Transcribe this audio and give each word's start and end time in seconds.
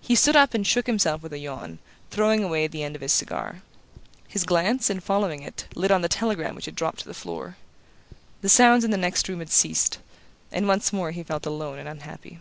He 0.00 0.16
stood 0.16 0.34
up 0.34 0.54
and 0.54 0.66
shook 0.66 0.88
himself 0.88 1.22
with 1.22 1.32
a 1.32 1.38
yawn, 1.38 1.78
throwing 2.10 2.42
away 2.42 2.66
the 2.66 2.82
end 2.82 2.96
of 2.96 3.00
his 3.00 3.12
cigar. 3.12 3.62
His 4.26 4.42
glance, 4.42 4.90
in 4.90 4.98
following 4.98 5.42
it, 5.44 5.66
lit 5.76 5.92
on 5.92 6.02
the 6.02 6.08
telegram 6.08 6.56
which 6.56 6.64
had 6.64 6.74
dropped 6.74 6.98
to 6.98 7.04
the 7.06 7.14
floor. 7.14 7.56
The 8.40 8.48
sounds 8.48 8.82
in 8.82 8.90
the 8.90 8.96
next 8.96 9.28
room 9.28 9.38
had 9.38 9.52
ceased, 9.52 10.00
and 10.50 10.66
once 10.66 10.92
more 10.92 11.12
he 11.12 11.22
felt 11.22 11.46
alone 11.46 11.78
and 11.78 11.88
unhappy. 11.88 12.40